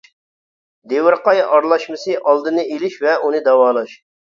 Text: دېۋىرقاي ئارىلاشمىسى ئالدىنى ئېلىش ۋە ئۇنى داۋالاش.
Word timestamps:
دېۋىرقاي 0.93 1.43
ئارىلاشمىسى 1.43 2.19
ئالدىنى 2.25 2.67
ئېلىش 2.75 3.01
ۋە 3.09 3.19
ئۇنى 3.23 3.49
داۋالاش. 3.55 4.01